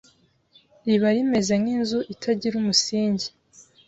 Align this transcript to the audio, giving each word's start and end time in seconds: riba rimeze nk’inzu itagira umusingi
riba 0.87 1.07
rimeze 1.15 1.53
nk’inzu 1.61 1.99
itagira 2.13 2.55
umusingi 2.61 3.27